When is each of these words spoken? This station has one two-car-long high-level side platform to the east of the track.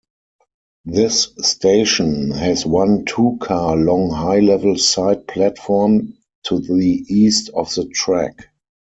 This 0.85 1.27
station 1.41 2.31
has 2.31 2.65
one 2.65 3.05
two-car-long 3.05 4.09
high-level 4.09 4.79
side 4.79 5.27
platform 5.27 6.17
to 6.45 6.57
the 6.57 7.05
east 7.07 7.49
of 7.49 7.71
the 7.75 7.85
track. 7.85 8.47